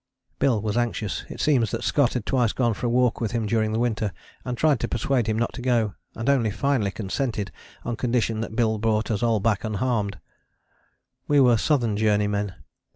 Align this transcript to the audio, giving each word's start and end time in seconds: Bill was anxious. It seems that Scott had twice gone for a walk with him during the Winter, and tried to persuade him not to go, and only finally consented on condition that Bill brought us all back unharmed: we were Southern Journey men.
Bill 0.39 0.59
was 0.59 0.77
anxious. 0.77 1.25
It 1.29 1.39
seems 1.39 1.69
that 1.69 1.83
Scott 1.83 2.13
had 2.13 2.25
twice 2.25 2.53
gone 2.53 2.73
for 2.73 2.87
a 2.87 2.89
walk 2.89 3.21
with 3.21 3.33
him 3.33 3.45
during 3.45 3.71
the 3.71 3.77
Winter, 3.77 4.11
and 4.43 4.57
tried 4.57 4.79
to 4.79 4.87
persuade 4.87 5.27
him 5.27 5.37
not 5.37 5.53
to 5.53 5.61
go, 5.61 5.93
and 6.15 6.27
only 6.27 6.49
finally 6.49 6.89
consented 6.89 7.51
on 7.85 7.95
condition 7.95 8.41
that 8.41 8.55
Bill 8.55 8.79
brought 8.79 9.11
us 9.11 9.21
all 9.21 9.39
back 9.39 9.63
unharmed: 9.63 10.17
we 11.27 11.39
were 11.39 11.55
Southern 11.55 11.95
Journey 11.97 12.25
men. 12.25 12.55